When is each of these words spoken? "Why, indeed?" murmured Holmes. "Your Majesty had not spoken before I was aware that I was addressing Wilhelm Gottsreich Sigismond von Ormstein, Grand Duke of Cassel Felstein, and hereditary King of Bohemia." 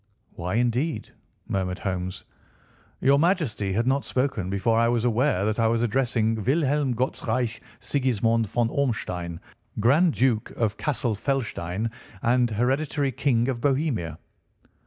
"Why, 0.33 0.55
indeed?" 0.55 1.11
murmured 1.47 1.77
Holmes. 1.77 2.25
"Your 3.01 3.19
Majesty 3.19 3.71
had 3.73 3.85
not 3.85 4.03
spoken 4.03 4.49
before 4.49 4.79
I 4.79 4.87
was 4.87 5.05
aware 5.05 5.45
that 5.45 5.59
I 5.59 5.67
was 5.67 5.83
addressing 5.83 6.43
Wilhelm 6.43 6.95
Gottsreich 6.95 7.61
Sigismond 7.79 8.47
von 8.47 8.69
Ormstein, 8.69 9.39
Grand 9.79 10.15
Duke 10.15 10.49
of 10.57 10.75
Cassel 10.75 11.13
Felstein, 11.13 11.91
and 12.23 12.49
hereditary 12.49 13.11
King 13.11 13.47
of 13.47 13.61
Bohemia." 13.61 14.17